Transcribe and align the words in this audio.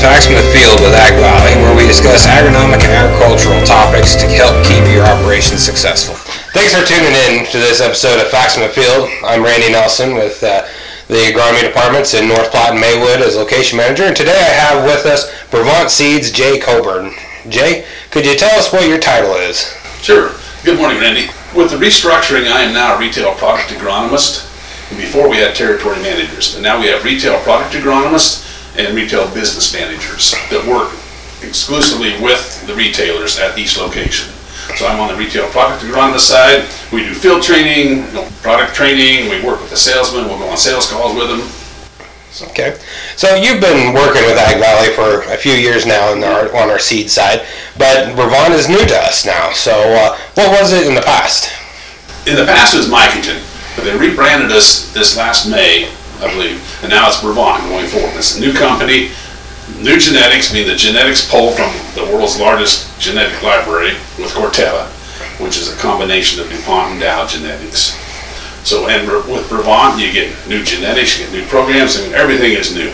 Facts 0.00 0.24
from 0.24 0.40
the 0.40 0.48
Field 0.48 0.80
with 0.80 0.96
Ag 0.96 1.12
Valley, 1.20 1.52
where 1.60 1.76
we 1.76 1.84
discuss 1.84 2.24
agronomic 2.24 2.80
and 2.80 2.96
agricultural 2.96 3.60
topics 3.68 4.16
to 4.16 4.24
help 4.32 4.56
keep 4.64 4.80
your 4.88 5.04
operations 5.04 5.60
successful. 5.60 6.16
Thanks 6.56 6.72
for 6.72 6.80
tuning 6.88 7.12
in 7.28 7.44
to 7.52 7.58
this 7.60 7.84
episode 7.84 8.16
of 8.16 8.32
Facts 8.32 8.56
from 8.56 8.64
the 8.64 8.72
Field. 8.72 9.12
I'm 9.22 9.44
Randy 9.44 9.70
Nelson 9.70 10.14
with 10.14 10.42
uh, 10.42 10.64
the 11.08 11.28
agronomy 11.28 11.60
departments 11.60 12.14
in 12.14 12.28
North 12.28 12.50
Platte 12.50 12.72
and 12.72 12.80
Maywood 12.80 13.20
as 13.20 13.36
location 13.36 13.76
manager, 13.76 14.04
and 14.04 14.16
today 14.16 14.40
I 14.40 14.56
have 14.56 14.84
with 14.88 15.04
us 15.04 15.28
Brevant 15.50 15.90
Seeds 15.90 16.32
Jay 16.32 16.58
Coburn. 16.58 17.12
Jay, 17.50 17.84
could 18.10 18.24
you 18.24 18.36
tell 18.36 18.58
us 18.58 18.72
what 18.72 18.88
your 18.88 18.98
title 18.98 19.36
is? 19.36 19.68
Sure. 20.00 20.32
Good 20.64 20.78
morning, 20.78 20.98
Randy. 20.98 21.28
With 21.54 21.72
the 21.72 21.76
restructuring, 21.76 22.50
I 22.50 22.62
am 22.62 22.72
now 22.72 22.96
a 22.96 22.98
retail 22.98 23.34
product 23.34 23.68
agronomist. 23.68 24.48
Before 24.96 25.28
we 25.28 25.36
had 25.36 25.54
territory 25.54 26.00
managers, 26.00 26.54
but 26.54 26.62
now 26.62 26.80
we 26.80 26.86
have 26.86 27.04
retail 27.04 27.38
product 27.44 27.74
agronomists 27.74 28.49
and 28.76 28.94
retail 28.94 29.32
business 29.34 29.72
managers 29.72 30.32
that 30.50 30.64
work 30.66 30.92
exclusively 31.42 32.20
with 32.22 32.66
the 32.66 32.74
retailers 32.74 33.38
at 33.38 33.58
each 33.58 33.78
location. 33.78 34.32
So 34.76 34.86
I'm 34.86 35.00
on 35.00 35.08
the 35.08 35.16
retail 35.16 35.48
product 35.50 35.82
agronomist 35.82 36.28
side. 36.30 36.68
We 36.92 37.02
do 37.02 37.14
field 37.14 37.42
training, 37.42 38.06
product 38.42 38.74
training, 38.74 39.28
we 39.28 39.42
work 39.44 39.60
with 39.60 39.70
the 39.70 39.76
salesmen, 39.76 40.26
we'll 40.26 40.38
go 40.38 40.48
on 40.48 40.56
sales 40.56 40.90
calls 40.90 41.16
with 41.16 41.28
them. 41.28 41.40
Okay, 42.50 42.78
so 43.16 43.34
you've 43.34 43.60
been 43.60 43.92
working 43.92 44.22
with 44.22 44.38
Ag 44.38 44.60
Valley 44.60 44.94
for 44.94 45.28
a 45.32 45.36
few 45.36 45.52
years 45.52 45.84
now 45.84 46.12
on 46.12 46.22
our, 46.22 46.54
on 46.54 46.70
our 46.70 46.78
seed 46.78 47.10
side, 47.10 47.44
but 47.76 48.14
Brevant 48.14 48.54
is 48.54 48.68
new 48.68 48.86
to 48.86 48.96
us 48.96 49.26
now. 49.26 49.50
So 49.52 49.72
uh, 49.72 50.16
what 50.34 50.60
was 50.60 50.72
it 50.72 50.86
in 50.86 50.94
the 50.94 51.02
past? 51.02 51.50
In 52.28 52.36
the 52.36 52.44
past, 52.44 52.74
it 52.74 52.78
was 52.78 52.88
Mycogen, 52.88 53.42
but 53.74 53.84
they 53.84 53.96
rebranded 53.98 54.52
us 54.52 54.92
this 54.94 55.16
last 55.16 55.50
May, 55.50 55.90
I 56.20 56.32
believe, 56.32 56.62
and 56.82 56.90
now 56.90 57.08
it's 57.08 57.20
Brevant 57.20 57.62
going 57.68 57.86
forward. 57.86 58.16
It's 58.16 58.36
a 58.36 58.40
new 58.40 58.52
company, 58.52 59.10
new 59.78 59.98
genetics, 59.98 60.52
mean 60.52 60.66
the 60.66 60.76
genetics 60.76 61.28
pull 61.28 61.52
from 61.52 61.70
the 61.94 62.04
world's 62.12 62.38
largest 62.38 62.88
genetic 63.00 63.42
library 63.42 63.92
with 64.18 64.32
Corteva, 64.32 64.88
which 65.40 65.56
is 65.58 65.72
a 65.72 65.76
combination 65.76 66.40
of 66.40 66.48
DuPont 66.50 66.92
and 66.92 67.00
Dow 67.00 67.26
genetics. 67.26 67.96
So, 68.64 68.88
and 68.88 69.08
with 69.08 69.48
Brevant, 69.48 70.00
you 70.00 70.12
get 70.12 70.36
new 70.48 70.62
genetics, 70.62 71.18
you 71.18 71.24
get 71.26 71.32
new 71.32 71.46
programs, 71.46 71.96
and 71.96 72.12
everything 72.14 72.52
is 72.52 72.74
new, 72.74 72.92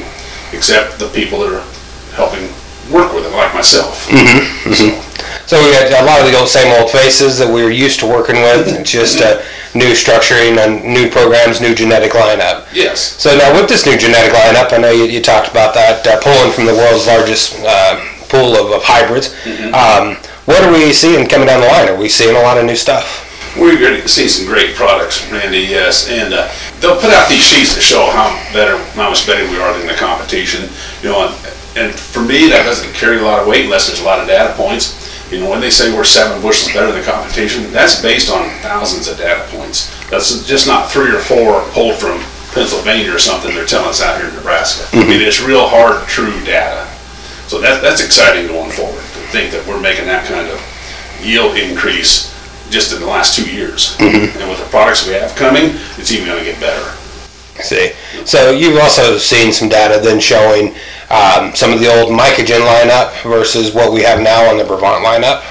except 0.53 0.98
the 0.98 1.09
people 1.09 1.41
that 1.41 1.53
are 1.53 1.67
helping 2.15 2.47
work 2.93 3.12
with 3.12 3.27
it, 3.27 3.34
like 3.34 3.53
myself. 3.53 4.06
Mm-hmm. 4.06 4.73
So, 4.73 5.03
so 5.47 5.65
we 5.65 5.73
got 5.73 6.03
a 6.03 6.06
lot 6.06 6.21
of 6.21 6.31
the 6.31 6.39
old 6.39 6.48
same 6.48 6.73
old 6.81 6.91
faces 6.91 7.39
that 7.39 7.53
we 7.53 7.62
were 7.62 7.71
used 7.71 7.98
to 8.00 8.06
working 8.06 8.37
with. 8.37 8.69
It's 8.69 8.91
just 8.91 9.21
a 9.21 9.45
new 9.77 9.93
structuring 9.93 10.57
and 10.59 10.83
new 10.83 11.11
programs, 11.11 11.61
new 11.61 11.75
genetic 11.75 12.13
lineup. 12.13 12.67
Yes. 12.73 13.21
So 13.21 13.37
now 13.37 13.53
with 13.55 13.69
this 13.69 13.87
new 13.87 13.97
genetic 13.97 14.33
lineup, 14.33 14.73
I 14.73 14.79
know 14.79 14.91
you, 14.91 15.05
you 15.05 15.21
talked 15.21 15.51
about 15.51 15.75
that 15.75 16.07
uh, 16.07 16.19
pulling 16.25 16.53
from 16.53 16.65
the 16.67 16.75
world's 16.75 17.07
largest 17.07 17.61
uh, 17.61 18.01
pool 18.29 18.57
of, 18.57 18.73
of 18.73 18.83
hybrids. 18.83 19.35
Mm-hmm. 19.45 19.75
Um, 19.77 20.17
what 20.47 20.63
are 20.63 20.73
we 20.73 20.93
seeing 20.93 21.29
coming 21.29 21.47
down 21.47 21.61
the 21.61 21.69
line? 21.69 21.89
Are 21.89 21.99
we 21.99 22.09
seeing 22.09 22.35
a 22.35 22.41
lot 22.41 22.59
of 22.59 22.65
new 22.65 22.77
stuff? 22.77 23.27
We're 23.59 23.81
going 23.81 24.01
to 24.01 24.09
see 24.09 24.29
some 24.29 24.45
great 24.47 24.77
products, 24.77 25.25
Randy. 25.33 25.65
Yes, 25.65 26.11
and 26.11 26.35
uh, 26.35 26.53
they'll 26.81 27.01
put 27.01 27.09
out 27.11 27.29
these 27.29 27.43
sheets 27.43 27.75
that 27.75 27.81
show 27.81 28.05
how 28.13 28.29
better, 28.53 28.77
how 28.93 29.09
much 29.09 29.27
better 29.27 29.49
we 29.49 29.57
are 29.57 29.73
than 29.73 29.87
the 29.87 29.97
competition. 29.97 30.69
You 31.01 31.09
know, 31.09 31.25
and, 31.25 31.33
and 31.77 31.89
for 31.93 32.21
me, 32.21 32.53
that 32.53 32.69
doesn't 32.69 32.93
carry 32.93 33.17
a 33.19 33.23
lot 33.23 33.41
of 33.41 33.49
weight 33.49 33.65
unless 33.65 33.89
there's 33.89 34.01
a 34.01 34.05
lot 34.05 34.21
of 34.21 34.29
data 34.29 34.53
points. 34.55 35.06
You 35.31 35.41
know, 35.41 35.51
when 35.51 35.61
they 35.61 35.71
say 35.71 35.95
we're 35.95 36.05
seven 36.05 36.41
bushels 36.41 36.73
better 36.73 36.93
than 36.93 37.03
competition, 37.03 37.73
that's 37.73 38.01
based 38.01 38.31
on 38.31 38.49
thousands 38.61 39.09
of 39.09 39.19
data 39.19 39.45
points. 39.51 39.91
That's 40.09 40.47
just 40.47 40.67
not 40.67 40.91
three 40.91 41.11
or 41.11 41.19
four 41.19 41.63
pulled 41.71 41.97
from 41.97 42.23
Pennsylvania 42.55 43.13
or 43.13 43.19
something 43.19 43.55
they're 43.55 43.67
telling 43.67 43.91
us 43.91 44.01
out 44.01 44.21
here 44.21 44.29
in 44.29 44.35
Nebraska. 44.37 44.85
Mm-hmm. 44.89 45.05
I 45.05 45.11
mean, 45.11 45.21
it's 45.21 45.43
real 45.43 45.67
hard, 45.67 46.07
true 46.07 46.33
data. 46.45 46.87
So 47.49 47.61
that, 47.61 47.83
that's 47.83 48.03
exciting 48.05 48.47
going 48.49 48.71
forward 48.71 49.03
to 49.03 49.21
think 49.35 49.53
that 49.53 49.67
we're 49.67 49.81
making 49.81 50.07
that 50.07 50.27
kind 50.27 50.49
of 50.49 50.59
yield 51.23 51.57
increase 51.57 52.33
just 52.71 52.93
in 52.95 53.01
the 53.01 53.07
last 53.07 53.35
two 53.35 53.51
years. 53.51 53.97
Mm-hmm. 53.99 54.39
And 54.39 54.51
with 54.51 54.59
the 54.59 54.71
products 54.71 55.06
we 55.06 55.15
have 55.15 55.34
coming, 55.37 55.75
it's 55.99 56.12
even 56.12 56.27
going 56.27 56.39
to 56.39 56.45
get 56.45 56.61
better. 56.61 56.97
See, 57.62 57.93
so 58.25 58.50
you've 58.50 58.78
also 58.78 59.17
seen 59.19 59.53
some 59.53 59.69
data 59.69 60.00
then 60.03 60.21
showing 60.21 60.75
um, 61.11 61.55
some 61.55 61.72
of 61.72 61.81
the 61.81 61.89
old 61.89 62.12
Mycogen 62.12 62.61
lineup 62.61 63.22
versus 63.22 63.75
what 63.75 63.93
we 63.93 64.03
have 64.03 64.21
now 64.21 64.50
on 64.50 64.59
the 64.59 64.65
Brevant 64.65 65.05
lineup? 65.05 65.44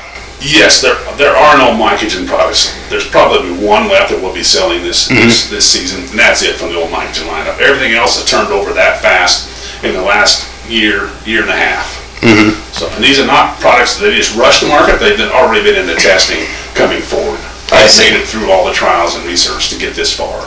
Yes, 0.44 0.82
there 0.82 1.00
there 1.16 1.36
are 1.36 1.58
no 1.58 1.72
Mycogen 1.72 2.28
products. 2.28 2.76
There's 2.90 3.08
probably 3.08 3.56
one 3.66 3.88
left 3.88 4.12
that 4.12 4.22
we'll 4.22 4.36
be 4.36 4.44
selling 4.44 4.84
this 4.84 5.08
mm-hmm. 5.08 5.26
this, 5.26 5.50
this, 5.50 5.66
season, 5.66 6.04
and 6.12 6.20
that's 6.20 6.44
it 6.44 6.56
from 6.56 6.70
the 6.70 6.78
old 6.78 6.92
Mycogen 6.92 7.26
lineup. 7.32 7.58
Everything 7.60 7.94
else 7.94 8.20
has 8.20 8.30
turned 8.30 8.52
over 8.52 8.74
that 8.74 9.02
fast 9.02 9.50
in 9.84 9.94
the 9.94 10.02
last 10.02 10.46
year, 10.70 11.10
year 11.26 11.42
and 11.42 11.50
a 11.50 11.56
half. 11.56 11.88
Mm-hmm. 12.20 12.52
So, 12.74 12.90
and 12.92 13.04
these 13.04 13.20
are 13.20 13.28
not 13.28 13.58
products 13.60 13.96
that 13.96 14.12
they 14.12 14.16
just 14.16 14.36
rushed 14.36 14.60
to 14.62 14.68
market. 14.68 15.00
They've 15.00 15.18
been, 15.18 15.32
already 15.32 15.64
been 15.64 15.80
in 15.80 15.88
the 15.88 15.96
testing 15.96 16.44
coming 16.76 17.02
forward. 17.02 17.40
I 17.72 17.88
made 17.98 18.20
it 18.20 18.28
through 18.28 18.52
all 18.52 18.66
the 18.66 18.74
trials 18.74 19.16
and 19.16 19.26
research 19.26 19.70
to 19.70 19.80
get 19.80 19.96
this 19.96 20.16
far 20.16 20.46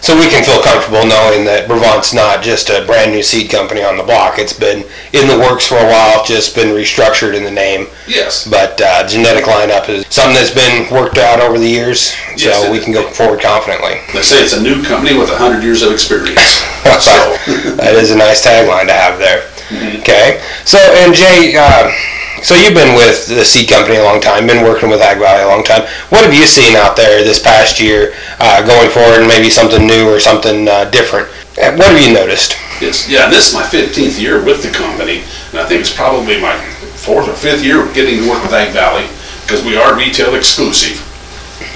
so 0.00 0.16
we 0.16 0.28
can 0.28 0.44
feel 0.44 0.60
comfortable 0.62 1.06
knowing 1.06 1.44
that 1.44 1.66
Brevant's 1.68 2.12
not 2.12 2.42
just 2.42 2.70
a 2.70 2.84
brand 2.84 3.12
new 3.12 3.22
seed 3.22 3.50
company 3.50 3.82
on 3.82 3.96
the 3.96 4.02
block. 4.02 4.38
It's 4.38 4.52
been 4.52 4.84
in 5.12 5.28
the 5.28 5.38
works 5.38 5.66
for 5.66 5.76
a 5.76 5.86
while, 5.86 6.24
just 6.24 6.54
been 6.54 6.74
restructured 6.74 7.34
in 7.34 7.44
the 7.44 7.50
name. 7.50 7.86
Yes. 8.06 8.46
But 8.46 8.80
uh, 8.80 9.06
genetic 9.06 9.44
lineup 9.44 9.88
is 9.88 10.04
something 10.10 10.34
that's 10.34 10.54
been 10.54 10.86
worked 10.92 11.18
out 11.18 11.40
over 11.40 11.58
the 11.58 11.68
years, 11.68 12.12
so 12.36 12.52
yes, 12.52 12.70
we 12.70 12.80
can 12.80 12.92
go 12.92 13.08
forward 13.10 13.40
confidently. 13.40 14.00
They 14.12 14.22
say 14.22 14.42
it's 14.42 14.52
a 14.52 14.62
new 14.62 14.82
company 14.82 15.16
with 15.16 15.30
100 15.30 15.62
years 15.62 15.82
of 15.82 15.92
experience. 15.92 16.40
so. 17.00 17.16
that 17.80 17.96
is 17.96 18.10
a 18.10 18.16
nice 18.16 18.44
tagline 18.44 18.86
to 18.86 18.96
have 18.96 19.18
there. 19.18 19.48
Mm-hmm. 19.72 20.00
Okay. 20.04 20.44
So, 20.64 20.76
and 20.76 21.14
Jay, 21.14 21.56
uh, 21.56 21.88
so 22.44 22.54
you've 22.54 22.76
been 22.76 22.94
with 22.94 23.26
the 23.26 23.42
seed 23.42 23.72
company 23.72 23.96
a 23.96 24.04
long 24.04 24.20
time, 24.20 24.46
been 24.46 24.62
working 24.62 24.90
with 24.90 25.00
Ag 25.00 25.16
Valley 25.16 25.42
a 25.42 25.48
long 25.48 25.64
time. 25.64 25.88
What 26.12 26.28
have 26.28 26.34
you 26.36 26.44
seen 26.44 26.76
out 26.76 26.94
there 26.94 27.24
this 27.24 27.40
past 27.40 27.80
year 27.80 28.14
uh, 28.38 28.60
going 28.60 28.90
forward, 28.92 29.24
and 29.24 29.28
maybe 29.28 29.48
something 29.48 29.86
new 29.86 30.04
or 30.12 30.20
something 30.20 30.68
uh, 30.68 30.84
different? 30.92 31.26
Uh, 31.56 31.72
what 31.80 31.88
have 31.88 32.00
you 32.00 32.12
noticed? 32.12 32.60
Yes, 32.84 33.08
yeah, 33.08 33.30
this 33.30 33.48
is 33.48 33.54
my 33.54 33.64
15th 33.64 34.20
year 34.20 34.44
with 34.44 34.60
the 34.60 34.68
company, 34.68 35.24
and 35.50 35.58
I 35.58 35.64
think 35.64 35.80
it's 35.80 35.94
probably 35.94 36.36
my 36.36 36.52
fourth 37.00 37.28
or 37.28 37.34
fifth 37.34 37.64
year 37.64 37.88
getting 37.96 38.20
to 38.20 38.28
work 38.28 38.42
with 38.44 38.52
Ag 38.52 38.76
Valley 38.76 39.08
because 39.42 39.64
we 39.64 39.76
are 39.80 39.96
retail 39.96 40.34
exclusive 40.34 41.00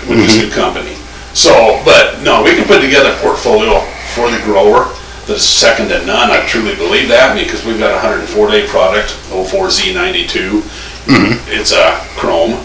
with 0.04 0.20
mm-hmm. 0.20 0.20
this 0.20 0.36
new 0.36 0.50
company. 0.52 0.94
So, 1.32 1.80
but 1.84 2.20
no, 2.20 2.44
we 2.44 2.52
can 2.52 2.68
put 2.68 2.84
together 2.84 3.08
a 3.08 3.18
portfolio 3.24 3.80
for 4.12 4.28
the 4.28 4.40
grower 4.44 4.92
that's 5.28 5.44
second 5.44 5.88
to 5.88 6.04
none. 6.06 6.30
I 6.30 6.44
truly 6.46 6.74
believe 6.74 7.08
that 7.08 7.36
because 7.36 7.64
we've 7.64 7.78
got 7.78 7.92
a 7.92 8.00
104 8.00 8.50
day 8.50 8.66
product, 8.66 9.12
04Z92. 9.28 10.64
Mm-hmm. 11.04 11.52
It's 11.52 11.72
a 11.72 12.00
Qrome 12.16 12.56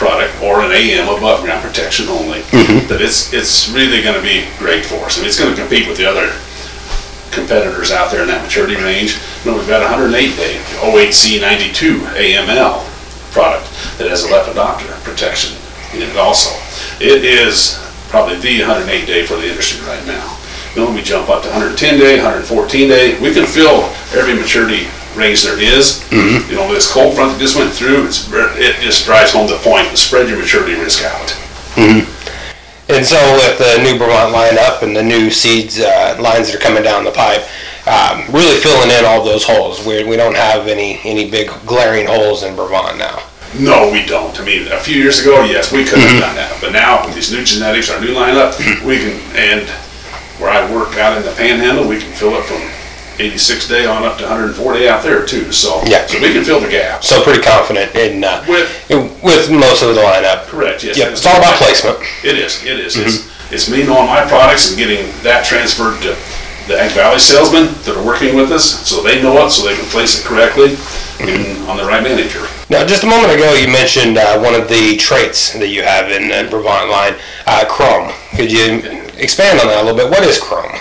product 0.00 0.32
or 0.42 0.64
an 0.64 0.72
AM 0.72 1.08
above 1.08 1.44
ground 1.44 1.62
protection 1.62 2.08
only. 2.08 2.40
Mm-hmm. 2.56 2.88
That 2.88 3.00
it's 3.00 3.32
it's 3.32 3.68
really 3.68 4.02
going 4.02 4.16
to 4.16 4.24
be 4.24 4.48
great 4.58 4.84
for 4.84 4.96
us. 5.04 5.16
I 5.16 5.20
mean, 5.20 5.28
it's 5.28 5.38
going 5.38 5.54
to 5.54 5.60
compete 5.60 5.86
with 5.86 6.00
the 6.00 6.08
other 6.08 6.32
competitors 7.36 7.92
out 7.92 8.10
there 8.10 8.22
in 8.22 8.28
that 8.28 8.42
maturity 8.42 8.76
range. 8.76 9.20
No, 9.44 9.52
we've 9.52 9.68
got 9.68 9.84
a 9.84 9.88
108 9.92 10.16
day 10.40 10.56
08C92 10.80 12.00
AML 12.16 12.80
product 13.32 13.68
that 14.00 14.08
has 14.08 14.24
a 14.24 14.28
lepidoptera 14.32 14.96
protection 15.04 15.52
in 15.92 16.00
it 16.00 16.16
also. 16.16 16.48
It 16.96 17.24
is 17.24 17.76
probably 18.08 18.40
the 18.40 18.60
108 18.64 19.04
day 19.04 19.26
for 19.26 19.36
the 19.36 19.48
industry 19.48 19.84
right 19.86 20.04
now. 20.06 20.35
We 20.76 21.00
jump 21.00 21.30
up 21.30 21.42
to 21.42 21.48
110 21.48 21.98
day, 21.98 22.16
114 22.16 22.88
day. 22.88 23.18
We 23.20 23.32
can 23.32 23.46
fill 23.46 23.88
every 24.12 24.34
maturity 24.34 24.84
range 25.16 25.42
there 25.42 25.58
is. 25.58 26.04
Mm-hmm. 26.12 26.50
You 26.50 26.56
know, 26.56 26.68
this 26.72 26.92
cold 26.92 27.16
front 27.16 27.32
that 27.32 27.40
just 27.40 27.56
went 27.56 27.72
through, 27.72 28.04
it's, 28.04 28.28
it 28.60 28.76
just 28.84 29.06
drives 29.06 29.32
home 29.32 29.48
the 29.48 29.56
point. 29.64 29.96
Spread 29.96 30.28
your 30.28 30.38
maturity 30.38 30.74
risk 30.74 31.02
out. 31.04 31.28
Mm-hmm. 31.80 32.04
And 32.92 33.04
so 33.04 33.16
with 33.40 33.56
the 33.56 33.82
new 33.82 33.96
Brevant 33.96 34.36
lineup 34.36 34.82
and 34.82 34.94
the 34.94 35.02
new 35.02 35.30
seeds 35.30 35.80
uh, 35.80 36.16
lines 36.20 36.52
that 36.52 36.56
are 36.56 36.62
coming 36.62 36.84
down 36.84 37.04
the 37.04 37.10
pipe, 37.10 37.48
um, 37.88 38.28
really 38.28 38.60
filling 38.60 38.90
in 38.90 39.04
all 39.04 39.24
those 39.24 39.44
holes. 39.44 39.84
We, 39.84 40.04
we 40.04 40.16
don't 40.16 40.36
have 40.36 40.68
any, 40.68 41.00
any 41.04 41.30
big 41.30 41.48
glaring 41.64 42.06
holes 42.06 42.42
in 42.42 42.54
Brevant 42.54 42.98
now. 42.98 43.24
No, 43.58 43.90
we 43.90 44.04
don't. 44.04 44.38
I 44.38 44.44
mean, 44.44 44.68
a 44.70 44.78
few 44.78 44.96
years 44.96 45.20
ago, 45.20 45.42
yes, 45.44 45.72
we 45.72 45.84
could 45.84 45.98
have 45.98 46.10
mm-hmm. 46.10 46.20
done 46.20 46.36
that. 46.36 46.58
But 46.60 46.72
now, 46.72 47.06
with 47.06 47.14
these 47.14 47.32
new 47.32 47.42
genetics, 47.42 47.88
our 47.88 48.00
new 48.00 48.12
lineup, 48.12 48.52
mm-hmm. 48.52 48.86
we 48.86 48.98
can, 48.98 49.16
and 49.32 49.64
where 50.38 50.50
I 50.50 50.60
work 50.72 50.96
out 50.98 51.16
in 51.16 51.24
the 51.24 51.32
panhandle, 51.32 51.88
we 51.88 51.98
can 51.98 52.12
fill 52.12 52.34
it 52.34 52.44
from 52.44 52.60
86 53.18 53.68
day 53.68 53.86
on 53.86 54.04
up 54.04 54.18
to 54.18 54.24
104 54.24 54.74
day 54.74 54.88
out 54.88 55.02
there 55.02 55.24
too. 55.24 55.50
So, 55.52 55.82
yeah. 55.86 56.06
so 56.06 56.20
we 56.20 56.32
can 56.32 56.44
fill 56.44 56.60
the 56.60 56.68
gaps. 56.68 57.08
So 57.08 57.22
pretty 57.22 57.42
confident 57.42 57.94
in 57.94 58.24
uh, 58.24 58.44
with 58.48 58.68
with 59.22 59.50
most 59.50 59.82
of 59.82 59.94
the 59.94 60.00
lineup. 60.00 60.44
Correct. 60.46 60.84
Yes. 60.84 60.98
Yep. 60.98 61.12
It's 61.12 61.26
all 61.26 61.36
about 61.36 61.56
placement. 61.56 61.98
It 62.24 62.36
is. 62.36 62.62
It 62.64 62.78
is. 62.78 62.96
Mm-hmm. 62.96 63.08
It's 63.08 63.36
it's 63.52 63.70
me 63.70 63.86
knowing 63.86 64.06
my 64.06 64.26
products 64.26 64.68
and 64.68 64.76
getting 64.76 65.06
that 65.22 65.44
transferred 65.46 66.02
to 66.02 66.16
the 66.66 66.74
Ag 66.74 66.90
Valley 66.92 67.18
salesmen 67.18 67.66
that 67.86 67.96
are 67.96 68.04
working 68.04 68.34
with 68.34 68.50
us, 68.50 68.86
so 68.86 69.02
they 69.02 69.22
know 69.22 69.46
it, 69.46 69.50
so 69.50 69.64
they 69.64 69.76
can 69.76 69.86
place 69.86 70.18
it 70.18 70.26
correctly 70.26 70.74
mm-hmm. 71.22 71.70
on 71.70 71.76
the 71.76 71.84
right 71.84 72.02
manager. 72.02 72.42
Now, 72.68 72.84
just 72.84 73.04
a 73.04 73.06
moment 73.06 73.32
ago, 73.32 73.54
you 73.54 73.68
mentioned 73.68 74.18
uh, 74.18 74.40
one 74.40 74.54
of 74.58 74.68
the 74.68 74.96
traits 74.98 75.52
that 75.54 75.68
you 75.68 75.82
have 75.82 76.10
in 76.10 76.26
the 76.26 76.50
Brevant 76.50 76.90
line, 76.90 77.14
uh, 77.46 77.64
Qrome. 77.70 78.10
Could 78.34 78.50
you 78.50 79.05
expand 79.18 79.60
on 79.60 79.66
that 79.68 79.82
a 79.82 79.84
little 79.84 79.96
bit? 79.96 80.10
What 80.10 80.24
is 80.24 80.38
Qrome? 80.38 80.78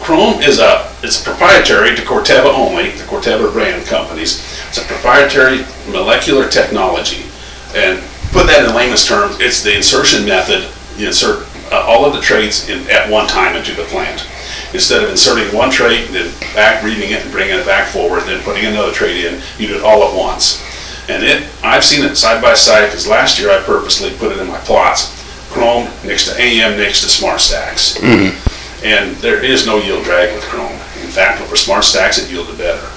Qrome 0.00 0.46
is 0.46 0.58
a, 0.58 0.88
it's 1.02 1.22
proprietary 1.22 1.94
to 1.94 2.02
Corteva 2.02 2.52
only, 2.52 2.90
the 2.92 3.04
Corteva 3.04 3.52
brand 3.52 3.86
companies. 3.86 4.40
It's 4.68 4.78
a 4.78 4.84
proprietary 4.84 5.64
molecular 5.92 6.48
technology. 6.48 7.24
And 7.74 8.00
put 8.32 8.46
that 8.46 8.66
in 8.66 8.74
layman's 8.74 9.06
terms, 9.06 9.38
it's 9.40 9.62
the 9.62 9.76
insertion 9.76 10.24
method. 10.24 10.66
You 10.98 11.08
insert 11.08 11.46
uh, 11.70 11.84
all 11.86 12.04
of 12.04 12.14
the 12.14 12.20
traits 12.20 12.68
in, 12.68 12.88
at 12.90 13.10
one 13.10 13.26
time 13.26 13.56
into 13.56 13.74
the 13.74 13.84
plant. 13.84 14.26
Instead 14.72 15.04
of 15.04 15.10
inserting 15.10 15.54
one 15.54 15.70
trait, 15.70 16.08
then 16.10 16.32
back 16.54 16.82
reading 16.82 17.10
it 17.10 17.22
and 17.22 17.30
bringing 17.30 17.56
it 17.56 17.66
back 17.66 17.88
forward, 17.88 18.22
then 18.22 18.42
putting 18.42 18.64
another 18.64 18.92
trait 18.92 19.24
in, 19.24 19.40
you 19.58 19.68
do 19.68 19.76
it 19.76 19.84
all 19.84 20.02
at 20.02 20.16
once. 20.16 20.64
And 21.08 21.22
it, 21.22 21.48
I've 21.62 21.84
seen 21.84 22.04
it 22.04 22.16
side 22.16 22.40
by 22.40 22.54
side, 22.54 22.86
because 22.86 23.06
last 23.06 23.38
year 23.38 23.50
I 23.50 23.60
purposely 23.62 24.10
put 24.16 24.32
it 24.32 24.38
in 24.38 24.48
my 24.48 24.58
plots. 24.58 25.19
Qrome 25.50 25.86
next 26.06 26.28
to 26.28 26.40
AM, 26.40 26.78
next 26.78 27.00
to 27.02 27.08
SmartStax. 27.08 27.98
And 28.82 29.14
there 29.16 29.42
is 29.44 29.66
no 29.66 29.76
yield 29.78 30.04
drag 30.04 30.34
with 30.34 30.44
Qrome. 30.44 30.72
In 31.04 31.10
fact, 31.10 31.40
over 31.42 31.54
SmartStax, 31.54 32.22
it 32.24 32.30
yielded 32.30 32.56
better. 32.56 32.88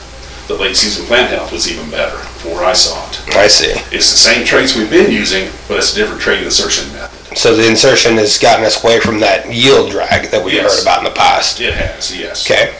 The 0.47 0.55
late 0.55 0.75
season 0.75 1.05
plant 1.05 1.29
health 1.29 1.51
was 1.51 1.71
even 1.71 1.89
better 1.89 2.17
from 2.17 2.51
where 2.51 2.65
I 2.65 2.73
saw 2.73 2.99
it. 3.09 3.35
I 3.35 3.47
see. 3.47 3.71
It's 3.95 4.11
the 4.11 4.17
same 4.17 4.45
traits 4.45 4.75
we've 4.75 4.89
been 4.89 5.11
using, 5.11 5.49
but 5.67 5.77
it's 5.77 5.93
a 5.93 5.95
different 5.95 6.21
trait 6.21 6.43
insertion 6.43 6.91
method. 6.93 7.37
So 7.37 7.55
the 7.55 7.67
insertion 7.67 8.15
has 8.17 8.37
gotten 8.37 8.65
us 8.65 8.83
away 8.83 8.99
from 8.99 9.19
that 9.21 9.51
yield 9.51 9.89
drag 9.91 10.29
that 10.31 10.43
we 10.43 10.53
Yes. 10.55 10.75
heard 10.75 10.83
about 10.83 10.99
in 10.99 11.05
the 11.05 11.15
past. 11.17 11.59
It 11.61 11.73
has, 11.73 12.15
yes. 12.17 12.45
Okay. 12.49 12.73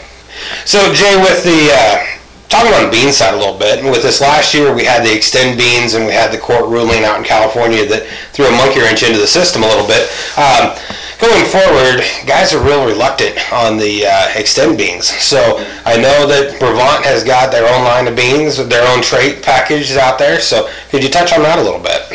So 0.66 0.92
Jay, 0.92 1.16
with 1.20 1.42
the 1.42 1.70
uh, 1.72 2.06
talking 2.48 2.70
about 2.70 2.86
the 2.86 2.90
bean 2.90 3.12
side 3.12 3.34
a 3.34 3.36
little 3.36 3.58
bit, 3.58 3.80
and 3.80 3.90
with 3.90 4.02
this 4.02 4.20
last 4.20 4.54
year, 4.54 4.74
we 4.74 4.84
had 4.84 5.02
the 5.02 5.10
Xtend 5.10 5.56
beans, 5.56 5.94
and 5.94 6.06
we 6.06 6.12
had 6.12 6.32
the 6.32 6.38
court 6.38 6.68
ruling 6.68 7.04
out 7.04 7.18
in 7.18 7.24
California 7.24 7.86
that 7.88 8.06
threw 8.32 8.46
a 8.46 8.54
monkey 8.56 8.80
wrench 8.80 9.02
into 9.02 9.18
the 9.18 9.26
system 9.26 9.62
a 9.62 9.68
little 9.68 9.86
bit. 9.86 10.06
Um, 10.36 10.76
going 11.18 11.44
forward, 11.48 12.04
guys 12.26 12.52
are 12.52 12.62
real 12.62 12.84
reluctant 12.86 13.34
on 13.52 13.76
the 13.76 14.06
uh, 14.06 14.36
Xtend 14.36 14.78
beans. 14.78 15.08
So 15.08 15.58
I 15.84 15.96
know 15.96 16.26
that 16.28 16.58
Brevant 16.60 17.04
has 17.04 17.24
got 17.24 17.50
their 17.50 17.66
own 17.66 17.84
line 17.84 18.06
of 18.06 18.16
beans, 18.16 18.58
with 18.58 18.68
their 18.68 18.86
own 18.94 19.02
trait 19.02 19.42
packages 19.42 19.96
out 19.96 20.18
there. 20.18 20.40
So 20.40 20.68
could 20.90 21.02
you 21.02 21.10
touch 21.10 21.32
on 21.32 21.42
that 21.42 21.58
a 21.58 21.62
little 21.62 21.82
bit? 21.82 22.06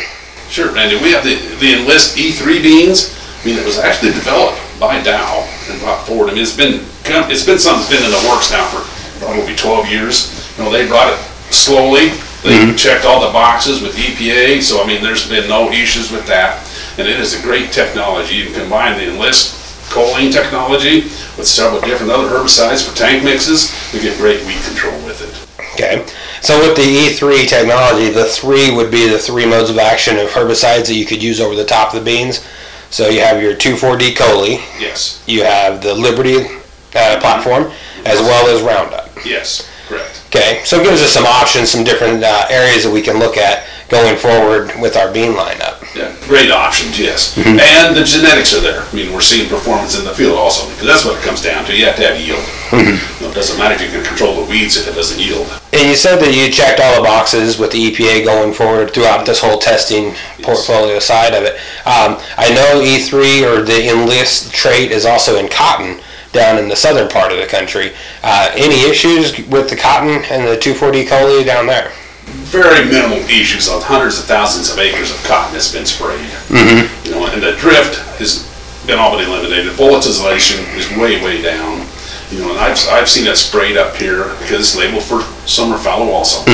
Sure, 0.48 0.72
Randy. 0.72 0.96
We 0.98 1.12
have 1.12 1.22
the, 1.22 1.36
the 1.62 1.78
Enlist 1.78 2.16
E3 2.16 2.62
beans. 2.62 3.16
I 3.42 3.46
mean, 3.46 3.56
it 3.56 3.64
was 3.64 3.78
actually 3.78 4.12
developed 4.12 4.58
by 4.78 5.00
Dow 5.02 5.46
and 5.68 5.80
brought 5.80 6.06
forward. 6.06 6.30
I 6.30 6.34
mean, 6.34 6.42
it's 6.42 6.56
been, 6.56 6.84
it's 7.30 7.46
been 7.46 7.58
something 7.58 7.86
that's 7.86 7.92
been 7.92 8.04
in 8.04 8.10
the 8.10 8.24
works 8.28 8.50
now 8.50 8.66
for 8.68 8.82
probably 9.20 9.54
12 9.54 9.88
years. 9.88 10.50
You 10.56 10.64
know, 10.64 10.72
they 10.72 10.88
brought 10.88 11.12
it 11.12 11.18
slowly. 11.52 12.10
They 12.42 12.74
checked 12.74 13.04
all 13.04 13.20
the 13.20 13.32
boxes 13.32 13.82
with 13.82 13.94
EPA, 13.96 14.62
so 14.62 14.82
I 14.82 14.86
mean, 14.86 15.02
there's 15.02 15.28
been 15.28 15.48
no 15.48 15.70
issues 15.70 16.10
with 16.10 16.26
that. 16.26 16.66
And 16.98 17.06
it 17.06 17.20
is 17.20 17.38
a 17.38 17.42
great 17.42 17.70
technology. 17.70 18.36
You 18.36 18.46
can 18.46 18.54
combine 18.54 18.96
the 18.96 19.12
Enlist 19.12 19.60
choline 19.90 20.32
technology 20.32 21.02
with 21.36 21.46
several 21.46 21.80
different 21.82 22.12
other 22.12 22.28
herbicides 22.28 22.88
for 22.88 22.96
tank 22.96 23.24
mixes. 23.24 23.74
We 23.92 24.00
get 24.00 24.16
great 24.18 24.44
weed 24.46 24.62
control 24.64 24.96
with 25.04 25.20
it. 25.20 25.50
Okay. 25.74 26.06
So 26.40 26.58
with 26.58 26.76
the 26.76 26.82
E3 26.82 27.46
technology, 27.46 28.08
the 28.10 28.24
three 28.24 28.74
would 28.74 28.90
be 28.90 29.08
the 29.08 29.18
three 29.18 29.46
modes 29.46 29.70
of 29.70 29.78
action 29.78 30.16
of 30.18 30.28
herbicides 30.28 30.86
that 30.86 30.94
you 30.94 31.04
could 31.04 31.22
use 31.22 31.40
over 31.40 31.54
the 31.54 31.64
top 31.64 31.92
of 31.92 32.00
the 32.00 32.04
beans. 32.04 32.46
So 32.90 33.08
you 33.08 33.20
have 33.20 33.40
your 33.42 33.54
2,4-D 33.54 34.14
choline, 34.14 34.58
Yes, 34.80 35.22
you 35.26 35.44
have 35.44 35.80
the 35.80 35.94
Liberty 35.94 36.46
uh, 36.96 37.20
platform, 37.20 37.70
as 38.04 38.18
well 38.20 38.48
as 38.48 38.62
Roundup. 38.62 39.09
Yes, 39.24 39.70
correct. 39.88 40.22
Okay, 40.28 40.62
so 40.64 40.80
it 40.80 40.84
gives 40.84 41.02
us 41.02 41.10
some 41.10 41.26
options, 41.26 41.70
some 41.70 41.82
different 41.82 42.22
uh, 42.22 42.46
areas 42.50 42.84
that 42.84 42.92
we 42.92 43.02
can 43.02 43.18
look 43.18 43.36
at 43.36 43.66
going 43.88 44.16
forward 44.16 44.70
with 44.80 44.96
our 44.96 45.12
bean 45.12 45.32
lineup. 45.32 45.82
Yeah, 45.96 46.14
great 46.28 46.52
options, 46.52 46.98
yes. 46.98 47.36
And 47.36 47.96
the 47.96 48.04
genetics 48.04 48.54
are 48.54 48.60
there. 48.60 48.82
I 48.82 48.94
mean, 48.94 49.12
we're 49.12 49.20
seeing 49.20 49.48
performance 49.48 49.98
in 49.98 50.04
the 50.04 50.14
field 50.14 50.38
also, 50.38 50.70
because 50.70 50.86
that's 50.86 51.04
what 51.04 51.18
it 51.18 51.24
comes 51.26 51.42
down 51.42 51.64
to. 51.64 51.76
You 51.76 51.86
have 51.86 51.96
to 51.96 52.06
have 52.06 52.20
yield. 52.20 52.38
You 52.70 52.94
know, 53.26 53.30
It 53.30 53.34
doesn't 53.34 53.58
matter 53.58 53.74
if 53.74 53.82
you 53.82 53.88
can 53.90 54.06
control 54.06 54.36
the 54.44 54.48
weeds 54.48 54.76
if 54.76 54.86
it 54.86 54.94
doesn't 54.94 55.18
yield. 55.18 55.50
And 55.72 55.88
you 55.88 55.96
said 55.96 56.20
that 56.20 56.32
you 56.32 56.50
checked 56.52 56.78
all 56.78 56.94
the 56.94 57.02
boxes 57.02 57.58
with 57.58 57.72
the 57.72 57.90
EPA 57.90 58.24
going 58.24 58.54
forward 58.54 58.94
throughout 58.94 59.26
this 59.26 59.40
whole 59.40 59.58
testing 59.58 60.14
portfolio 60.42 61.00
side 61.00 61.34
of 61.34 61.42
it. 61.42 61.54
Um, 61.82 62.22
I 62.38 62.54
know 62.54 62.78
E3 62.78 63.42
or 63.42 63.62
the 63.62 63.90
Enlist 63.90 64.54
trait 64.54 64.92
is 64.92 65.04
also 65.04 65.36
in 65.38 65.48
cotton 65.48 66.00
down 66.32 66.58
in 66.58 66.68
the 66.68 66.76
southern 66.76 67.08
part 67.08 67.32
of 67.32 67.38
the 67.38 67.46
country. 67.46 67.92
Uh, 68.22 68.50
any 68.54 68.88
issues 68.88 69.36
with 69.48 69.68
the 69.68 69.76
cotton 69.76 70.22
and 70.30 70.46
the 70.46 70.56
2,4-D 70.56 71.06
choline 71.06 71.44
down 71.44 71.66
there? 71.66 71.92
Very 72.50 72.86
minimal 72.86 73.18
issues 73.26 73.68
on 73.68 73.82
hundreds 73.82 74.18
of 74.18 74.24
thousands 74.26 74.70
of 74.70 74.78
acres 74.78 75.10
of 75.10 75.18
cotton 75.24 75.52
that's 75.52 75.72
been 75.72 75.86
sprayed. 75.86 76.20
You 77.04 77.10
know, 77.10 77.26
and 77.26 77.42
the 77.42 77.56
drift 77.58 77.98
has 78.18 78.46
been 78.86 78.98
all 78.98 79.16
but 79.16 79.24
eliminated. 79.24 79.72
Volatilization 79.72 80.62
is 80.76 80.88
way, 80.96 81.22
way 81.24 81.42
down. 81.42 81.86
You 82.30 82.38
know, 82.38 82.50
and 82.50 82.60
I've, 82.60 82.78
I've 82.88 83.08
seen 83.08 83.26
it 83.26 83.34
sprayed 83.34 83.76
up 83.76 83.96
here 83.96 84.30
because 84.38 84.60
it's 84.60 84.76
labeled 84.76 85.02
for 85.02 85.22
summer 85.48 85.76
fallow 85.76 86.12
also. 86.12 86.44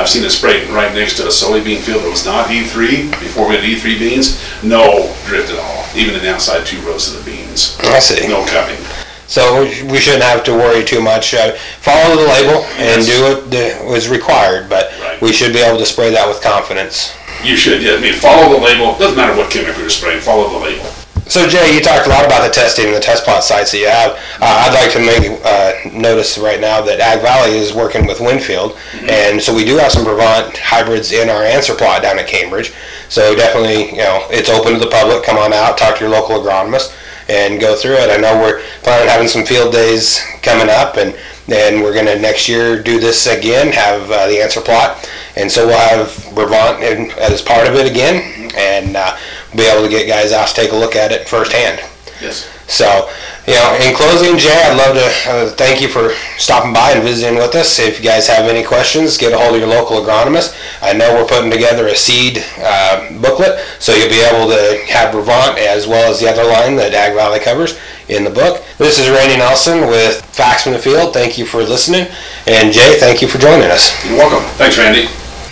I've 0.00 0.08
seen 0.08 0.24
it 0.24 0.30
sprayed 0.30 0.66
right 0.70 0.94
next 0.94 1.18
to 1.18 1.24
a 1.24 1.28
soybean 1.28 1.80
field 1.84 2.02
that 2.04 2.10
was 2.10 2.24
not 2.24 2.48
E3, 2.48 3.10
before 3.20 3.46
we 3.46 3.56
had 3.56 3.64
E3 3.64 3.98
beans. 3.98 4.40
No 4.64 5.12
drift 5.26 5.52
at 5.52 5.58
all, 5.58 5.84
even 5.94 6.14
in 6.14 6.22
the 6.22 6.32
outside 6.32 6.64
two 6.64 6.80
rows 6.88 7.12
of 7.12 7.22
the 7.22 7.30
beans. 7.30 7.76
I 7.80 7.98
see. 7.98 8.26
No 8.26 8.46
cutting. 8.46 8.80
So 9.28 9.62
we- 9.88 9.98
shouldn't 9.98 10.22
have 10.22 10.44
to 10.44 10.52
worry 10.54 10.84
too 10.84 11.00
much. 11.00 11.34
Uh, 11.34 11.52
follow 11.80 12.16
the 12.16 12.26
label 12.28 12.64
and 12.78 13.02
Yes. 13.02 13.06
do 13.06 13.22
what 13.24 13.50
the- 13.50 13.74
was 13.84 14.08
required, 14.08 14.68
but 14.68 14.92
Right. 15.02 15.20
we 15.20 15.32
should 15.32 15.52
be 15.52 15.60
able 15.60 15.78
to 15.78 15.86
spray 15.86 16.10
that 16.10 16.28
with 16.28 16.40
confidence. 16.42 17.10
You 17.42 17.56
should, 17.56 17.82
yeah, 17.82 17.94
I 17.94 17.96
mean, 17.98 18.14
follow 18.14 18.48
the 18.58 18.64
label, 18.64 18.94
doesn't 18.98 19.16
matter 19.16 19.34
what 19.34 19.50
chemical 19.50 19.80
you're 19.80 19.90
spraying, 19.90 20.20
follow 20.20 20.48
the 20.48 20.58
label. 20.58 20.86
So 21.28 21.48
Jay, 21.48 21.74
you 21.74 21.80
talked 21.80 22.06
a 22.06 22.10
lot 22.10 22.24
about 22.24 22.46
the 22.46 22.54
testing 22.54 22.86
and 22.86 22.94
the 22.94 23.00
test 23.00 23.24
plot 23.24 23.42
sites 23.42 23.72
that 23.72 23.78
you 23.78 23.88
have. 23.88 24.12
Uh, 24.40 24.62
I'd 24.62 24.78
like 24.78 24.92
to 24.92 25.02
make 25.02 25.40
uh, 25.44 25.72
notice 25.92 26.38
right 26.38 26.60
now 26.60 26.80
that 26.82 27.00
Ag 27.00 27.20
Valley 27.20 27.58
is 27.58 27.74
working 27.74 28.06
with 28.06 28.20
Winfield, 28.20 28.78
and 29.10 29.42
so 29.42 29.52
we 29.52 29.64
do 29.64 29.76
have 29.76 29.90
some 29.90 30.04
Brevant 30.04 30.56
hybrids 30.56 31.10
in 31.10 31.28
our 31.28 31.42
answer 31.42 31.74
plot 31.74 32.02
down 32.02 32.20
at 32.20 32.28
Cambridge. 32.28 32.72
So 33.08 33.34
definitely, 33.34 33.90
you 33.90 34.06
know, 34.06 34.24
it's 34.30 34.48
open 34.48 34.74
to 34.74 34.78
the 34.78 34.86
public. 34.86 35.24
Come 35.24 35.36
on 35.36 35.52
out, 35.52 35.76
talk 35.76 35.96
to 35.96 36.04
your 36.04 36.10
local 36.10 36.38
agronomist, 36.38 36.94
and 37.28 37.60
go 37.60 37.74
through 37.74 37.96
it. 37.96 38.08
I 38.08 38.18
know 38.18 38.40
we're 38.40 38.62
planning 38.84 39.08
on 39.08 39.12
having 39.12 39.28
some 39.28 39.44
field 39.44 39.72
days 39.72 40.20
coming 40.42 40.68
up, 40.70 40.96
and 40.96 41.12
then 41.48 41.82
we're 41.82 41.94
gonna 41.94 42.16
next 42.16 42.48
year 42.48 42.80
do 42.80 43.00
this 43.00 43.26
again, 43.26 43.72
have 43.72 44.08
uh, 44.12 44.28
the 44.28 44.40
answer 44.40 44.60
plot, 44.60 45.10
and 45.34 45.50
so 45.50 45.66
we'll 45.66 45.76
have 45.76 46.34
Brevant 46.36 46.84
in, 46.84 47.10
as 47.18 47.42
part 47.42 47.66
of 47.66 47.74
it 47.74 47.90
again, 47.90 48.52
and 48.56 48.96
uh, 48.96 49.16
be 49.54 49.62
able 49.62 49.82
to 49.82 49.88
get 49.88 50.08
guys 50.08 50.32
out 50.32 50.48
to 50.48 50.54
take 50.54 50.72
a 50.72 50.76
look 50.76 50.96
at 50.96 51.12
it 51.12 51.28
firsthand. 51.28 51.80
Yes. 52.20 52.50
So, 52.68 53.08
you 53.46 53.54
know, 53.54 53.78
in 53.80 53.94
closing, 53.94 54.36
Jay, 54.38 54.50
I'd 54.50 54.76
love 54.76 54.96
to 54.96 55.30
uh, 55.30 55.50
thank 55.54 55.80
you 55.80 55.88
for 55.88 56.10
stopping 56.36 56.72
by 56.72 56.92
and 56.92 57.02
visiting 57.02 57.38
with 57.38 57.54
us. 57.54 57.78
If 57.78 57.98
you 57.98 58.04
guys 58.04 58.26
have 58.26 58.50
any 58.50 58.64
questions, 58.64 59.16
get 59.16 59.32
a 59.32 59.38
hold 59.38 59.54
of 59.54 59.60
your 59.60 59.68
local 59.68 60.02
agronomist. 60.02 60.56
I 60.82 60.92
know 60.92 61.14
we're 61.14 61.28
putting 61.28 61.50
together 61.50 61.86
a 61.86 61.94
seed 61.94 62.42
uh, 62.58 63.08
booklet, 63.20 63.60
so 63.78 63.94
you'll 63.94 64.10
be 64.10 64.20
able 64.20 64.48
to 64.50 64.84
have 64.88 65.12
Brevant 65.12 65.58
as 65.58 65.86
well 65.86 66.10
as 66.10 66.18
the 66.18 66.28
other 66.28 66.42
line 66.44 66.74
that 66.76 66.92
Ag 66.92 67.14
Valley 67.14 67.38
covers 67.38 67.78
in 68.08 68.24
the 68.24 68.30
book. 68.30 68.64
This 68.78 68.98
is 68.98 69.08
Randy 69.10 69.36
Nelson 69.36 69.86
with 69.86 70.24
Facts 70.24 70.64
from 70.64 70.72
the 70.72 70.80
Field. 70.80 71.14
Thank 71.14 71.38
you 71.38 71.46
for 71.46 71.62
listening. 71.62 72.08
And 72.48 72.72
Jay, 72.72 72.98
thank 72.98 73.22
you 73.22 73.28
for 73.28 73.38
joining 73.38 73.70
us. 73.70 73.94
You're 74.06 74.18
welcome. 74.18 74.42
Thanks, 74.58 74.76
Randy. 74.76 75.06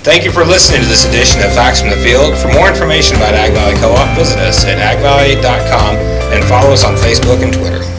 Thank 0.05 0.25
you 0.27 0.31
for 0.31 0.45
listening 0.45 0.83
to 0.83 0.87
this 0.87 1.07
edition 1.09 1.41
of 1.41 1.55
Facts 1.55 1.81
from 1.81 1.89
the 1.89 1.97
Field. 1.97 2.37
For 2.37 2.49
more 2.49 2.69
information 2.69 3.17
about 3.17 3.33
Ag 3.33 3.55
Valley 3.55 3.75
Co-op, 3.81 4.15
visit 4.19 4.39
us 4.39 4.63
at 4.67 4.77
agvalley.com 4.77 5.97
and 6.31 6.45
follow 6.45 6.73
us 6.73 6.85
on 6.85 6.95
Facebook 6.95 7.43
and 7.43 7.55
Twitter. 7.55 7.94